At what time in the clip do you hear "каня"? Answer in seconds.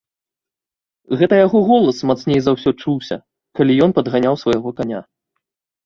4.81-4.99